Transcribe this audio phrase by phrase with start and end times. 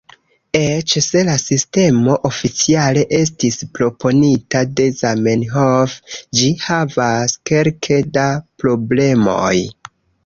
[0.59, 5.99] Eĉ se la sistemo oficiale estis proponita de Zamenhof,
[6.41, 8.27] ĝi havas kelke da
[8.65, 9.55] problemoj.